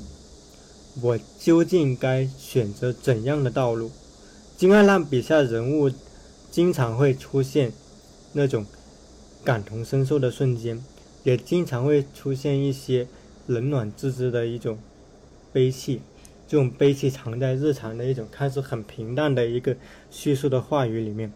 [1.01, 3.91] 我究竟该选择怎样的道路？
[4.55, 5.91] 金爱浪笔下人物
[6.51, 7.73] 经常会出现
[8.33, 8.65] 那种
[9.43, 10.83] 感同身受的瞬间，
[11.23, 13.07] 也经常会出现一些
[13.47, 14.77] 冷暖自知的一种
[15.51, 16.01] 悲戚。
[16.47, 19.77] 这种悲戚藏在日常的一种看似很平淡的一个
[20.09, 21.31] 叙述的话语里面。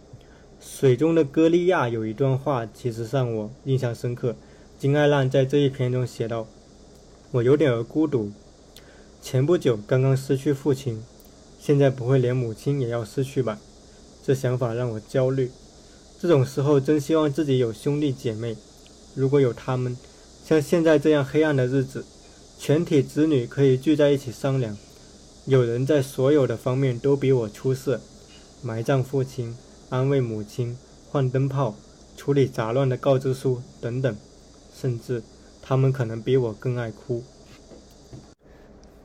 [0.60, 4.36] 水中的歌利亚有一段话，其实让我印象深刻。
[4.78, 6.48] 金爱浪在这一篇中写道
[7.32, 8.32] ：“我有点儿孤独，
[9.22, 11.02] 前不久刚刚失去父亲，
[11.60, 13.60] 现在不会连母亲也要失去吧？
[14.24, 15.52] 这想法让我焦虑。
[16.20, 18.58] 这种时候真希望自己有兄弟姐妹，
[19.14, 19.96] 如果有他们，
[20.44, 22.04] 像现在这样黑暗的日子，
[22.58, 24.78] 全体子女可以聚在一起商量。”
[25.46, 28.02] 有人在所有的方面都比我出色，
[28.64, 29.56] 埋葬父亲、
[29.90, 30.76] 安慰母亲、
[31.12, 31.76] 换灯泡、
[32.18, 34.16] 处理杂乱的告知书等等，
[34.76, 35.22] 甚至
[35.62, 37.24] 他们可能比我更爱哭。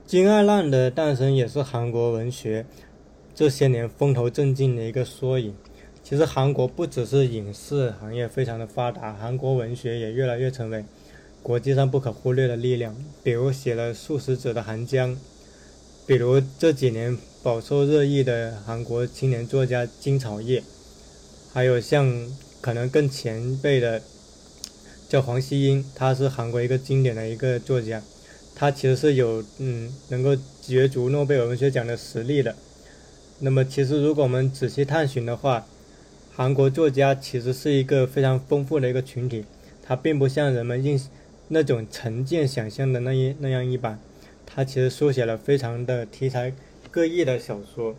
[0.06, 2.64] 金爱浪的诞生也是韩国文学
[3.34, 5.54] 这些年风头正劲的一个缩影。
[6.02, 10.84] 其实韩国不只是影视行业非常的发达，韩国文学也越来越成为
[11.42, 12.96] 国际上不可忽略的力量。
[13.22, 15.16] 比如写了数十则的韩江。
[16.06, 20.62] 比如这几年饱受热议的韩国青年作家金草叶，
[21.52, 22.28] 还有像
[22.60, 24.02] 可能更前辈的
[25.08, 28.02] 叫黄希英，他是韩国一个经典的一个作家，
[28.56, 32.56] 他其实是有嗯能够角逐诺贝尔文学奖的实力的。
[33.38, 35.64] 那么其实如果我们仔细探寻的话，
[36.34, 39.44] 韩国作家其实是一个非常丰富的一个群体，
[39.80, 41.00] 他并不像人们印
[41.50, 44.00] 那种成见想象的那一那样一版。
[44.46, 46.52] 他其实书写了非常的题材
[46.90, 47.94] 各异的小说，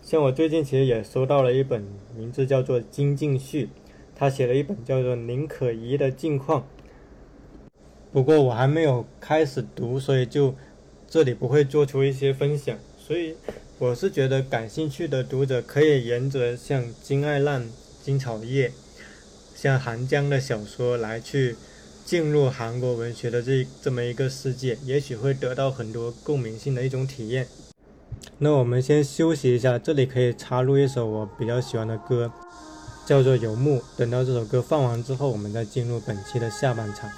[0.00, 1.84] 像我最近其实也收到了一本
[2.16, 3.68] 名字叫做金靖旭，
[4.16, 6.60] 他写了一本叫做《宁可怡的近况》，
[8.10, 10.54] 不过我还没有开始读，所以就
[11.06, 12.78] 这里不会做出一些分享。
[12.98, 13.34] 所以
[13.78, 17.68] 我是觉得感兴趣的读者可以沿着像金爱浪、
[18.02, 18.72] 金草叶、
[19.54, 21.56] 像韩江的小说来去
[22.04, 27.46] 进入韩国文学的这这么一个世界，也许会得到很多共鸣性的一种体验。
[28.38, 32.30] 那我们先休息一下，这里可以插入一首我比较喜欢的歌，
[33.06, 33.78] 叫做《游牧》。
[33.96, 37.10] 等到这首歌放完之后，我们再进入本期的下半场。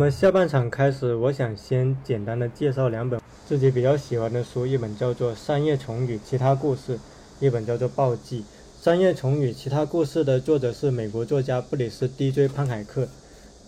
[0.00, 6.96] 么下半场开始，我想先简单的介绍两本自己比较喜欢的书，一本叫做《三叶虫与其他故事》，
[7.38, 8.40] 一本叫做《暴记》。
[8.80, 13.06] 《三叶虫与其他故事》的作者是美国作家布里斯 ·DJ 潘凯克。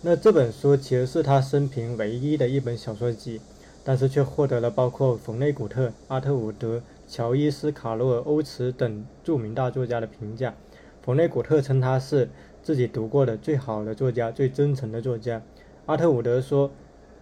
[0.01, 3.39] 那这本书其实是他生平唯一的一本小说集，
[3.83, 10.55] 但是却获得了包括冯内古特、阿特伍德、乔伊斯·卡罗尔、欧茨等著名大作家的评价。
[11.03, 12.27] 冯内古特称他是
[12.63, 15.43] 自己读过的最好的作家，最真诚的作家。
[15.85, 16.71] 阿特伍德说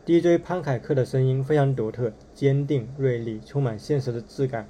[0.05, 4.68] ：“DJ 潘凯克的声音非常独特、坚定、锐利，充满现实的质感，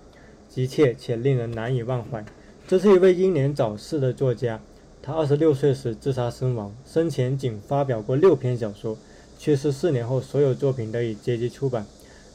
[0.48, 2.24] 急切且令人难以忘怀。
[2.66, 4.62] 这是一位英年早逝的作家，
[5.02, 8.98] 他二十六岁时自杀身亡，生前仅发表过六篇小说。
[9.38, 11.86] 去世四年后，所有作品得以结集出版。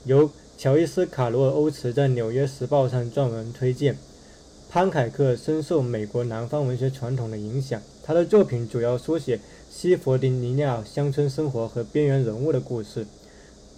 [0.05, 3.97] 由乔伊斯·卡罗尔·欧茨在《纽约时报》上撰文推荐。
[4.69, 13.07] 潘凯克深受美国南方文学传统的影响，他的作品主要书写。”西弗吉尼亚乡村生活和边缘人物的故事，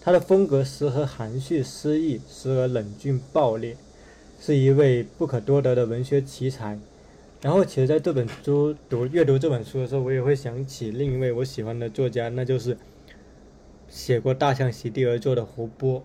[0.00, 3.76] 他的风格时而含蓄诗意，时而冷峻暴烈，
[4.40, 6.78] 是一位不可多得的文学奇才。
[7.40, 12.76] 然后，其实在这本书读阅读这本书的时候，我也会想起另一位我喜欢的作家，那就是
[13.88, 16.00] 写过《大象席地而坐》的胡波。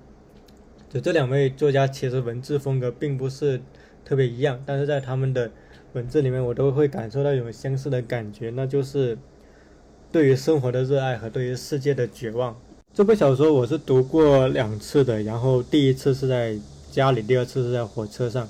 [0.92, 3.62] 就这两位作家，其实文字风格并不是
[4.06, 5.50] 特别一样，但是在他们的
[5.94, 9.18] 文字里面，我都会感受到一种相似的感觉，那就是
[10.12, 12.56] 对于生活的热爱和对于世界的绝望。
[12.94, 16.56] 这部小说我是读过两次的，然后第一次是在
[16.92, 18.48] 家里，第二次是在火车上。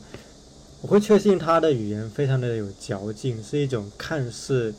[0.81, 4.75] 我会确信他的语言非常的有嚼劲，是一种看似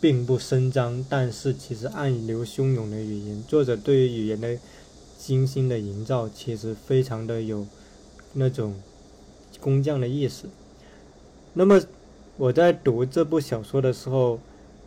[0.00, 3.40] 并不声张，但是其实暗流汹涌的语言。
[3.46, 4.58] 作者对于语言的
[5.16, 7.64] 精心的营造，其实非常的有
[8.32, 8.74] 那种
[9.62, 10.50] 工匠的意思。
[11.54, 11.80] 那么
[12.36, 14.40] 我在读这部小说的时候，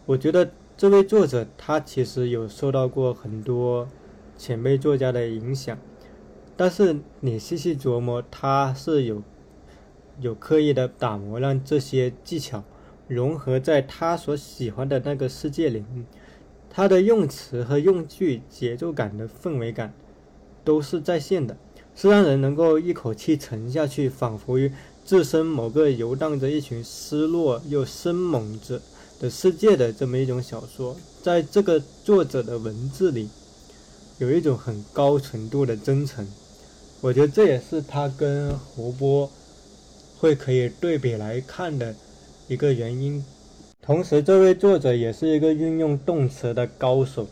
[0.05, 3.87] 我觉得这位作者他其实有受到过很多
[4.37, 5.77] 前辈作家的影响，
[6.57, 9.23] 但是你细细琢磨，他是有。
[10.21, 12.63] 有刻意的打磨，让这些技巧
[13.05, 15.83] 融合在他所喜欢的那个世界里。
[16.69, 19.93] 他的用词和用句、节奏感的氛围感
[20.63, 21.57] 都是在线的，
[21.95, 24.71] 是让人能够一口气沉下去，仿佛于
[25.05, 28.81] 置身某个游荡着一群失落又生猛者
[29.19, 30.95] 的世界的这么一种小说。
[31.23, 33.29] 在这个作者的文字里，
[34.19, 36.27] 有一种很高纯度的真诚。
[37.01, 39.29] 我觉得这也是他跟胡波。
[40.17, 41.93] 会可以对比来看的
[42.47, 43.23] 一个原因，
[43.81, 47.27] 同时这位作者也是一个运用动词的高手，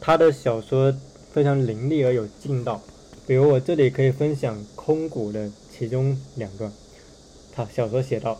[0.00, 0.92] 他的小说
[1.30, 2.80] 非常凌厉而有劲道。
[3.26, 6.70] 比如我这里可以分享空谷的其中两个，
[7.54, 8.38] 他小说写道：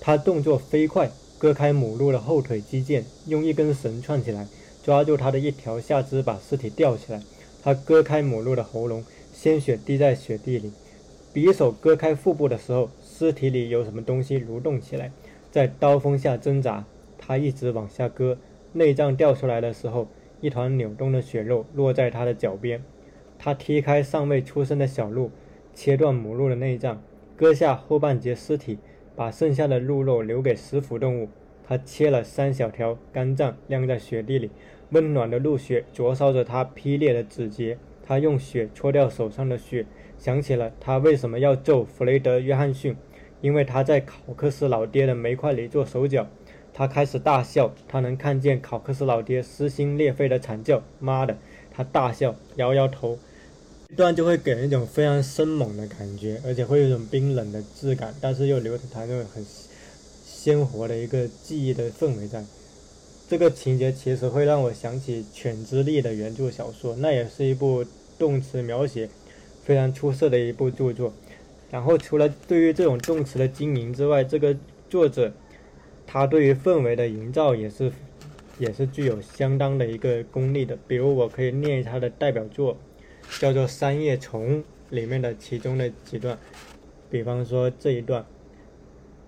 [0.00, 4.46] 他动作飞快，割开母鹿的后腿肌腱，用一根绳串起来，
[4.82, 7.22] 抓住它的一条下肢，把尸体吊起来。
[7.62, 10.72] 他割开母鹿的喉咙，鲜血滴在雪地里。
[11.34, 12.88] 匕首割开腹部的时候。
[13.18, 15.10] 尸体里有什么东西蠕动起来，
[15.50, 16.84] 在刀锋下挣扎。
[17.18, 18.38] 他一直往下割，
[18.74, 20.06] 内脏掉出来的时候，
[20.40, 22.80] 一团扭动的血肉落在他的脚边。
[23.38, 25.30] 他踢开尚未出生的小鹿，
[25.72, 27.00] 切断母鹿的内脏，
[27.36, 28.78] 割下后半截尸体，
[29.14, 31.28] 把剩下的鹿肉留给食腐动物。
[31.66, 34.50] 他切了三小条肝脏，晾在雪地里，
[34.90, 37.78] 温暖的鹿血灼烧着他劈裂的指节。
[38.02, 39.84] 他用血搓掉手上的血，
[40.16, 42.96] 想起了他为什么要揍弗雷德·约翰逊。
[43.40, 46.26] 因为他在考克斯老爹的煤块里做手脚，
[46.72, 47.72] 他开始大笑。
[47.86, 51.36] 他能看见考克斯老爹撕心裂肺的惨叫：“妈的！”
[51.70, 53.16] 他大笑，摇摇头。
[53.90, 59.42] 一段就会给人一种非常生猛的感觉，而且会有一种冰冷的质感，但是又留着他那种很
[60.26, 62.44] 鲜活的一个记忆的氛围在。
[63.26, 67.82] 这个情节其实会让我想起《犬之力》的原著小说，那也是一部
[68.18, 69.08] 动词描写
[69.64, 71.14] 非常出色的一部著作。
[71.70, 74.54] 然后，除了对于这种动词的经营之外，这个
[74.90, 75.32] 作者
[76.06, 77.90] 他对于氛围的营造也是
[78.58, 80.78] 也是具有相当的一个功力的。
[80.86, 82.76] 比如，我可以念他的代表作，
[83.40, 84.58] 叫做《三叶虫》
[84.90, 86.38] 里面的其中的几段。
[87.10, 88.24] 比方说这一段：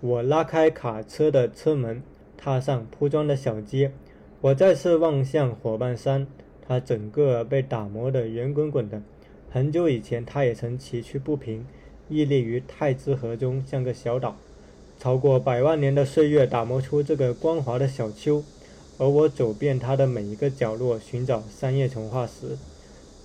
[0.01, 2.03] 我拉开卡车的车门，
[2.37, 3.93] 踏上铺装的小街，
[4.41, 6.27] 我再次望向火半山，
[6.67, 9.03] 它整个被打磨得圆滚滚的。
[9.51, 11.67] 很久以前，它也曾崎岖不平。
[12.09, 14.37] 屹立于太之河中，像个小岛。
[14.99, 18.43] 超过百万年的岁月打磨出这个光滑的小丘，
[18.99, 22.59] 而我走遍它的每一个角落，寻找三叶虫化石。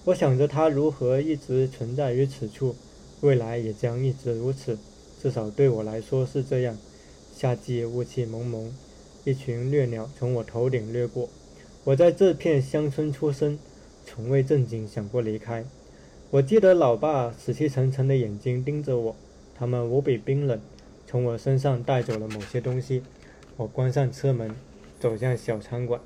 [0.05, 2.75] 我想着它如何一直存在于此处，
[3.21, 4.77] 未来也将一直如此，
[5.19, 6.77] 至少对我来说是这样。
[7.35, 8.71] 夏季雾气蒙蒙，
[9.23, 11.27] 一群掠鸟从我头顶掠过。
[11.85, 13.57] 我在这片乡村出生，
[14.05, 15.65] 从未正经想过离开。
[16.29, 19.15] 我记得老爸死气沉沉的眼睛盯着我，
[19.57, 20.61] 他们无比冰冷，
[21.07, 23.01] 从我身上带走了某些东西。
[23.57, 24.55] 我关上车门，
[24.99, 25.99] 走向小餐馆。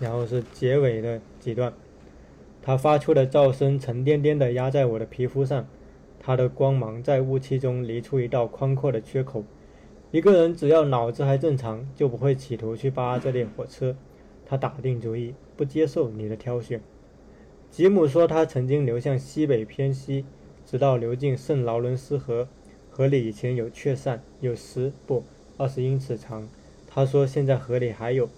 [0.00, 1.72] 然后是结尾的几段，
[2.66, 5.68] 它发出的噪声沉甸甸地压在我的皮肤上，
[6.18, 9.44] 它的光芒在雾气中离出一道宽阔的缺口。
[10.10, 13.94] 一个人只要脑子还正常，就不会企图去扒这列火车。
[14.44, 16.80] 他打定主意，不接受你的挑选。
[17.70, 20.24] 吉姆说，他曾经流向西北偏西，
[20.66, 22.48] 直到流进圣劳伦斯河。
[22.90, 25.22] 河里以前有雀鳝，有十不
[25.56, 26.48] 二十英尺长。
[26.88, 28.28] 他说，现在河里还有。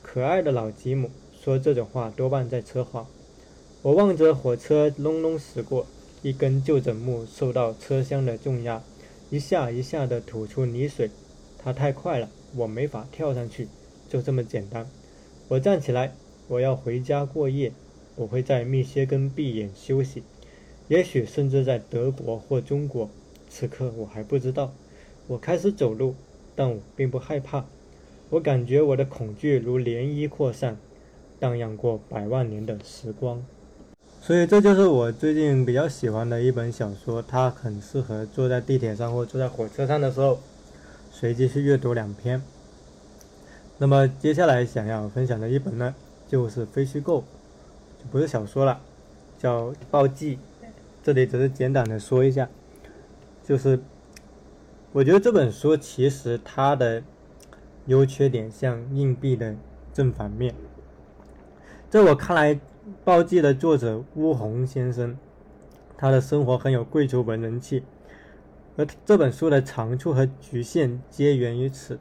[0.00, 3.06] 可爱的老吉姆说这种话多半在策划。
[3.86, 5.86] 我望着火车隆隆驶过，
[6.20, 8.82] 一根旧枕木受到车厢的重压，
[9.30, 11.08] 一下一下地吐出泥水。
[11.56, 13.68] 它太快了，我没法跳上去。
[14.08, 14.90] 就这么简单。
[15.46, 16.14] 我站起来，
[16.48, 17.72] 我要回家过夜。
[18.16, 20.24] 我会在密歇根闭眼休息，
[20.88, 23.08] 也许甚至在德国或中国。
[23.48, 24.72] 此刻我还不知道。
[25.28, 26.16] 我开始走路，
[26.56, 27.64] 但我并不害怕。
[28.30, 30.76] 我感觉我的恐惧如涟漪扩散，
[31.38, 33.44] 荡漾过百万年的时光。
[34.26, 40.40] 所以这就是我最近比较喜欢的一本小说，它很适合坐在地铁上或坐在火车上的时候，
[41.12, 42.42] 随机去阅读两篇。
[43.78, 45.94] 那么接下来想要分享的一本呢，
[46.26, 47.22] 就是非虚构，
[48.00, 48.80] 就不是小说了，
[49.38, 50.34] 叫《暴记》。
[51.04, 52.48] 这里只是简短的说一下，
[53.44, 53.78] 就是
[54.90, 57.00] 我觉得这本书其实它的
[57.86, 59.54] 优缺点像硬币的
[59.94, 60.52] 正反面。
[61.88, 62.54] 在我看来，
[63.04, 65.16] 《暴记》的作者乌宏先生，
[65.96, 67.82] 他的生活很有贵族文人气，
[68.76, 71.98] 而这本书的长处和局限皆源于此。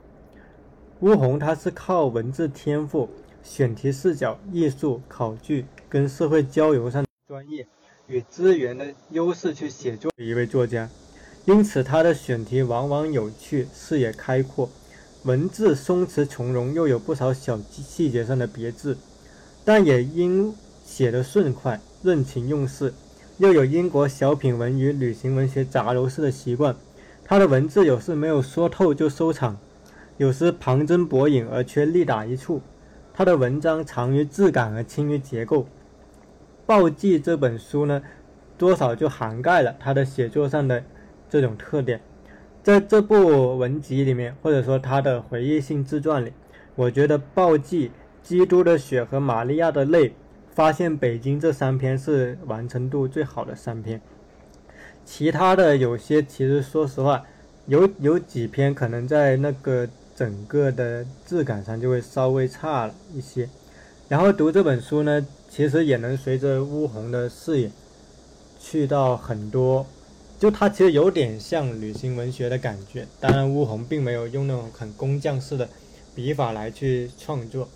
[1.00, 3.10] 乌宏他是靠文字天赋、
[3.42, 7.68] 选题视角、艺术考据跟社会交流上专业。
[8.08, 10.88] 与资源的优势去写作的一位作家，
[11.46, 14.70] 因此他的选题往往有趣，视野开阔，
[15.24, 18.96] 文字松弛从容，又有不少小细节上的别致，
[19.64, 20.56] 但也因
[20.86, 22.94] 写得顺快、任情用事，
[23.40, 26.76] 又有英国小品文与旅行文学杂糅式的习惯。
[27.26, 29.58] 他的文字有时没有说透就收场，
[30.18, 32.62] 有时旁征博引而却力打一处。
[33.14, 35.64] 他的文章长于质感而轻于结构。
[36.68, 38.04] 《暴记》这本书呢，
[38.58, 40.84] 多少就涵盖了他的写作上的
[41.30, 42.00] 这种特点。
[42.62, 46.32] 在这部文集里面，或者说他的回忆性自传里，
[46.76, 47.90] 我觉得《暴记》
[48.22, 50.10] 《基督的血》和《玛利亚的泪》
[50.56, 54.02] 《发现北京》这三篇是完成度最好的三篇。
[55.06, 57.24] 其他的有些，其实说实话，
[57.68, 63.48] 有有几篇可能在那个整个的质感上就会稍微差了一些。
[64.10, 65.28] 然后读这本书呢。
[65.48, 67.72] 其实也能随着乌红的视野
[68.60, 69.86] 去到很多，
[70.38, 73.08] 就它其实有点像旅行文学的感觉。
[73.22, 75.70] 当然，乌红并没有用那种很工匠式的
[76.14, 77.70] 笔法来去创作，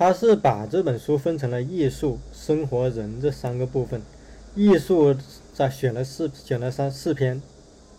[0.00, 4.00] 他是把这本书分成了艺术、生活、人这三个部分。
[4.54, 5.14] 艺术
[5.52, 7.42] 在选了四选了三四篇，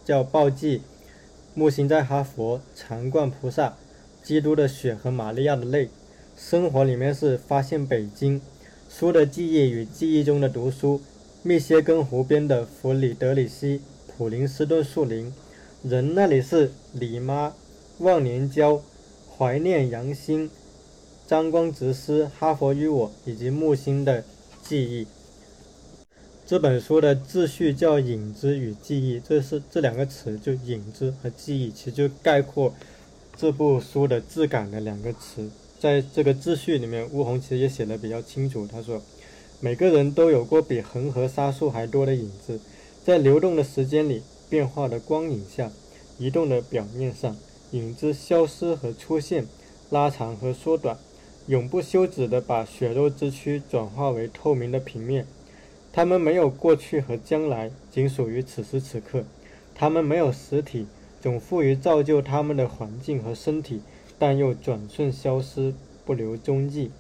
[0.04, 0.80] 叫《报记》
[1.54, 3.68] 《木星在哈佛》《长冠菩萨》
[4.24, 5.86] 《基督的血》和《玛利亚的泪》。
[6.36, 8.42] 生活里面是发现北京。
[8.90, 11.00] 书的记忆与记忆中的读书，
[11.44, 15.32] 密歇根湖边的弗里德里希普林斯顿树林，
[15.84, 17.54] 人那里是李妈，
[18.00, 18.82] 忘年交，
[19.38, 20.50] 怀念杨欣，
[21.32, 24.26] 张光直诗，哈佛与我以及木星的
[24.62, 25.08] 记忆。
[26.46, 32.74] 这本书的秩序叫影子与记忆，这是这两个词就影子和记忆，其实就概括
[33.38, 35.50] 这部书的质感的两个词。
[35.80, 38.68] 在这个秩序里面，乌红其实也写的比较清楚。
[38.68, 39.02] 他说，
[39.62, 42.60] 每个人都有过比恒河沙数还多的影子，
[43.06, 45.72] 在流动的时间里，变化的光影下，
[46.18, 47.38] 移动的表面上，
[47.72, 49.48] 影子消失和出现，
[49.90, 51.00] 拉长和缩短，
[51.52, 55.28] 永不休止地把血肉之躯转化为透明的平面。
[55.92, 59.26] 他们没有过去和将来，仅属于此时此刻。
[59.76, 60.88] 他们没有实体，
[61.20, 63.82] 总赋予造就他们的环境和身体。
[64.18, 65.74] 但又转瞬消失，
[66.06, 66.92] 不留踪迹。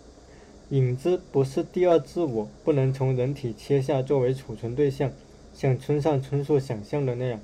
[0.72, 5.14] 影子不是第二自我，不能从人体切下作为储存对象，
[5.54, 7.40] 像村上春树想象的那样。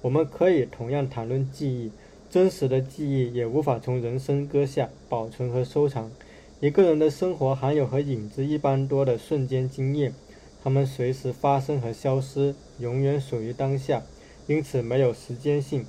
[0.00, 1.90] 我们可以同样谈论记忆，
[2.30, 6.12] 真实的记忆也无法从人生割下保存和收藏。
[6.62, 10.14] 一个人的生活含有和影子一般多的瞬间经验，
[10.62, 14.04] 它们随时发生和消失，永远属于当下，
[14.46, 15.84] 因此没有时间性。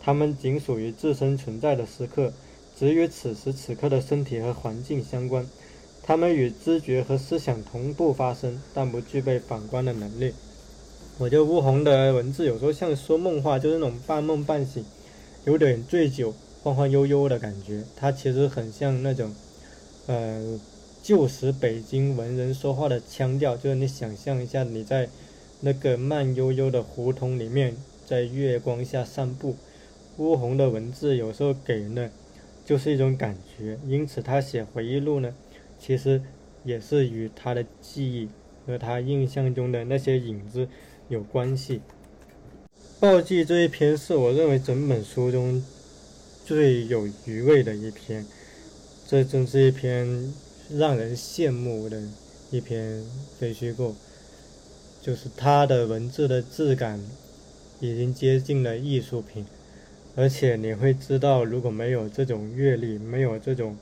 [0.00, 2.32] 它们仅属于自身存在的时刻。
[2.76, 5.46] 只与此时此刻的身体和环境相关，
[6.02, 10.34] 它们与知觉和思想同步发生，但不具备反观的能力。
[11.18, 14.84] 我觉得乌红的文字有时候像说梦话，就是那种半梦半醒，
[15.44, 17.84] 有点醉酒、晃晃悠悠的感觉。
[17.94, 19.32] 它其实很像那种，
[20.06, 20.58] 呃，
[21.02, 25.08] 旧时北京文人说话的腔调，就是你想象一下，你在
[25.60, 27.76] 那个慢悠悠的胡同里面，
[28.06, 29.56] 在月光下散步。
[30.18, 32.10] 乌红的文字有时候给人的。
[32.64, 35.32] 就是一种感觉，因此他写回忆录呢，
[35.78, 36.20] 其实
[36.64, 38.28] 也是与他的记忆
[38.66, 40.66] 和他印象中的那些影子
[41.08, 41.80] 有关系。
[42.98, 45.64] 报记这一篇是我认为整本书中
[46.44, 48.26] 最有余味的一篇，
[49.08, 50.32] 这真是一篇
[50.68, 52.02] 让人羡慕的
[52.50, 53.04] 一篇
[53.38, 53.94] 非虚构，
[55.00, 57.00] 就是他的文字的质感
[57.78, 59.46] 已经接近了艺术品。
[60.16, 63.76] 而且你会知道，如果没有这种阅历，没有这种，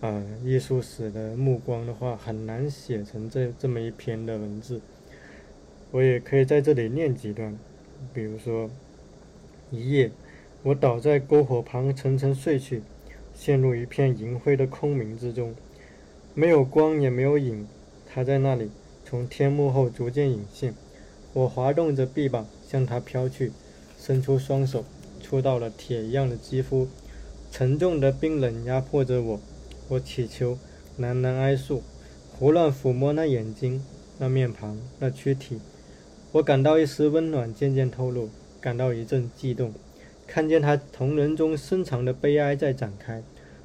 [0.00, 4.80] 呃，艺术史的目光的话，很难写成这这么一篇的文字。
[5.92, 7.56] 我也可以在这里念几段，
[8.12, 8.68] 比如说，
[9.70, 10.10] 一夜，
[10.64, 12.82] 我倒在篝火旁，沉沉睡去，
[13.40, 15.54] 陷入一片银灰的空明之中，
[16.34, 17.66] 没有光，也没有影。
[18.06, 18.68] 它在那里，
[19.02, 20.74] 从天幕后逐渐隐现。
[21.32, 23.50] 我滑动着臂膀向它飘去，
[23.98, 24.84] 伸出双手，
[25.22, 26.86] 触到了铁一样的肌肤，
[27.50, 29.40] 沉重的冰冷压迫着我。
[29.88, 30.58] 我祈求，
[30.98, 31.82] 喃喃哀诉，
[32.38, 33.82] 胡乱抚摸那眼睛、
[34.18, 35.60] 那面庞、那躯体。
[36.32, 38.28] 我感到一丝温暖渐渐透露，
[38.60, 39.72] 感到一阵悸动。
[40.32, 43.20] 看见他瞳仁中深藏的悲哀在展开，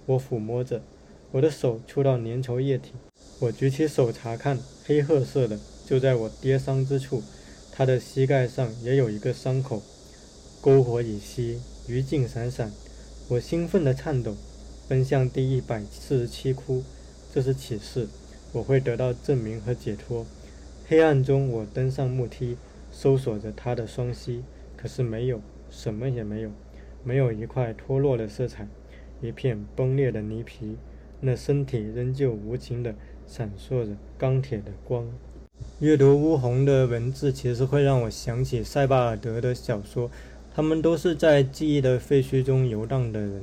[0.07, 0.82] 我抚摸着，
[1.32, 2.93] 我的手触到粘稠液体，
[3.38, 7.22] 我举起手查看，黑褐色的，就在我跌伤之处，
[7.72, 9.84] 他的膝盖上也有一个伤口。
[10.63, 12.72] 篝火已熄，余烬闪闪，
[13.28, 14.36] 我兴奋地颤抖，
[14.88, 16.84] 奔向第一百四十七窟，
[17.32, 18.07] 这是启示，
[18.53, 20.26] 我会得到证明和解脱。
[20.88, 22.57] 黑暗中，我登上木梯，
[22.91, 24.41] 搜索着他的双膝，
[24.76, 25.39] 可是没有。
[25.76, 26.49] 什么也没有，
[27.03, 28.65] 没有一块脱落的色彩，
[29.21, 30.78] 一片崩裂的泥皮。
[31.19, 32.95] 那身体仍旧无情地
[33.28, 35.05] 闪烁着钢铁的光。
[35.80, 40.09] 阅读乌红的文字，其实会让我想起塞巴尔德的小说。
[40.53, 43.41] 他们都是在记忆的废墟中游荡的人。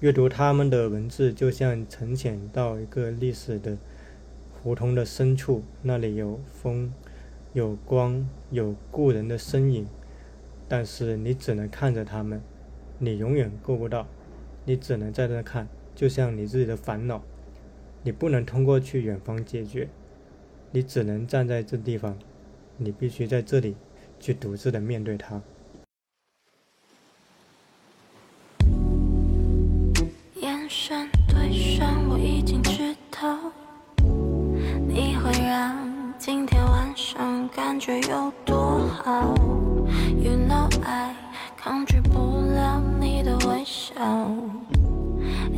[0.00, 3.78] 阅读他们的文字，就像沉潜到一个历史的
[4.52, 6.92] 胡同的深处，那里有风，
[7.54, 9.86] 有光，有故人的身影。
[10.76, 12.42] 但是你只能看着他们，
[12.98, 14.08] 你永远够不到，
[14.64, 17.22] 你只能在这看，就像你自己的烦恼，
[18.02, 19.88] 你不能通过去远方解决，
[20.72, 22.18] 你只能站在这地方，
[22.76, 23.76] 你必须在这里
[24.18, 25.40] 去独自的面对它。
[30.40, 33.38] 眼神对上，我已经知道，
[34.88, 39.32] 你会让今天晚上感觉有多好。
[40.24, 41.14] You know I
[41.54, 43.92] 抗拒不了你的微笑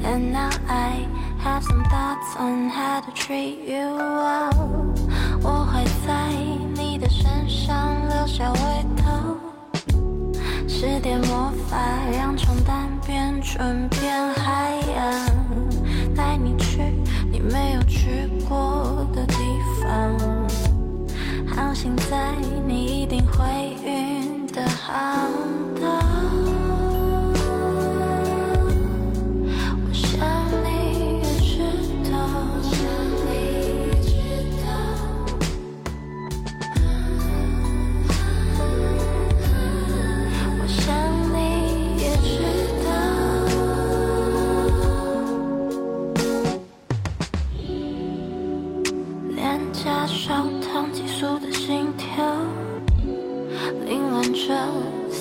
[0.03, 1.07] ，And now I
[1.41, 4.51] have some thoughts on how to treat you well。
[5.41, 6.33] 我会在
[6.75, 8.59] 你的身上留下味
[8.97, 9.37] 道，
[10.67, 11.79] 施点魔法
[12.19, 16.83] 让床单变成片海洋，带你去
[17.31, 19.37] 你没有去过的地
[19.81, 20.19] 方，
[21.55, 22.35] 好心在
[22.67, 24.16] 你一定会晕。
[24.87, 25.66] 好。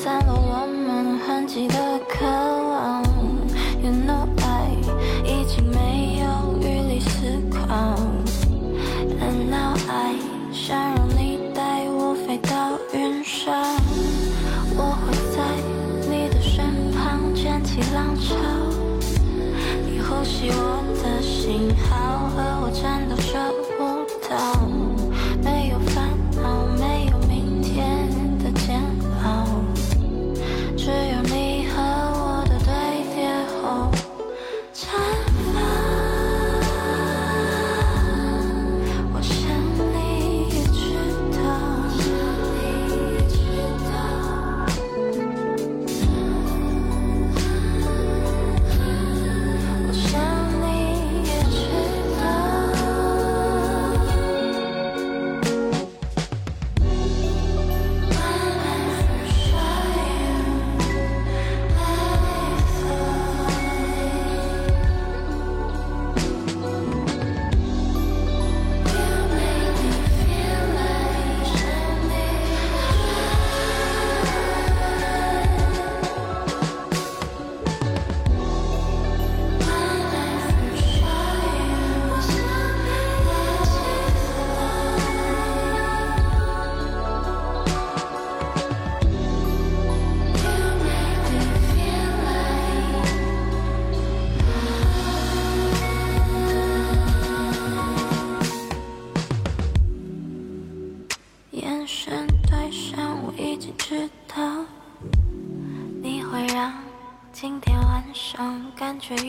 [0.06, 1.85] 散落我们痕迹的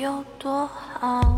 [0.01, 1.36] 有多好？